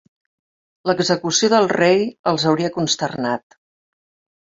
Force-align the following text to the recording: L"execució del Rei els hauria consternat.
L"execució 0.91 1.51
del 1.55 1.71
Rei 1.75 2.03
els 2.35 2.49
hauria 2.53 2.75
consternat. 2.81 3.63